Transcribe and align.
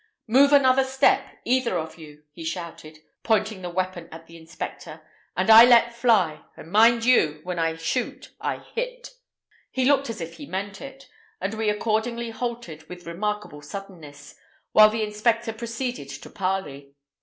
"Move 0.25 0.51
another 0.51 0.83
step, 0.83 1.37
either 1.45 1.77
of 1.77 1.95
you," 1.99 2.23
he 2.31 2.43
shouted, 2.43 3.01
pointing 3.21 3.61
the 3.61 3.69
weapon 3.69 4.09
at 4.11 4.25
the 4.25 4.35
inspector, 4.35 5.01
"and 5.37 5.51
I 5.51 5.63
let 5.63 5.93
fly; 5.93 6.41
and 6.57 6.71
mind 6.71 7.05
you, 7.05 7.39
when 7.43 7.59
I 7.59 7.75
shoot 7.75 8.31
I 8.41 8.57
hit." 8.57 9.03
THE 9.03 9.03
STRANGER 9.03 9.03
IS 9.03 9.05
RUN 9.05 9.05
TO 9.05 9.11
EARTH. 9.11 9.15
He 9.69 9.85
looked 9.85 10.09
as 10.09 10.21
if 10.21 10.33
he 10.37 10.45
meant 10.47 10.81
it, 10.81 11.09
and 11.39 11.53
we 11.53 11.69
accordingly 11.69 12.31
halted 12.31 12.89
with 12.89 13.05
remarkable 13.05 13.61
suddenness, 13.61 14.33
while 14.71 14.89
the 14.89 15.03
inspector 15.03 15.53
proceeded 15.53 16.09
to 16.09 16.29
parley. 16.31 16.95